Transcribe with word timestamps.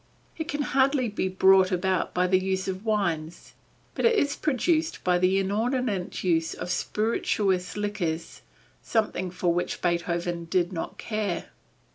It 0.35 0.47
can 0.47 0.63
hardly 0.63 1.09
be 1.09 1.27
brought 1.27 1.71
about 1.71 2.11
by 2.11 2.25
the 2.25 2.39
use 2.39 2.67
of 2.67 2.83
wines, 2.83 3.53
but 3.93 4.03
is 4.03 4.35
produced 4.35 5.03
by 5.03 5.19
the 5.19 5.37
inordinate 5.37 6.23
use 6.23 6.55
of 6.55 6.71
spirituous 6.71 7.77
liquors, 7.77 8.41
something 8.81 9.29
for 9.29 9.53
which 9.53 9.79
Beethoven 9.79 10.45
did 10.45 10.73
not 10.73 10.97
care. 10.97 11.49